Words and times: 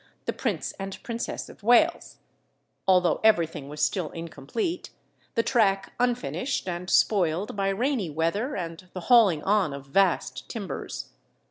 the 0.25 0.33
Prince 0.33 0.73
and 0.79 0.97
Princess 1.03 1.47
of 1.47 1.61
Wales, 1.61 2.17
although 2.87 3.19
everything 3.23 3.69
was 3.69 3.83
still 3.85 4.09
incomplete, 4.09 4.89
the 5.35 5.43
track 5.43 5.93
unfinished, 5.99 6.67
and 6.67 6.89
spoiled 6.89 7.55
by 7.55 7.69
rainy 7.69 8.09
weather 8.09 8.55
and 8.55 8.89
the 8.93 9.01
hauling 9.01 9.43
on 9.43 9.73
of 9.73 9.85
vast 9.85 10.49
timbers. 10.49 11.09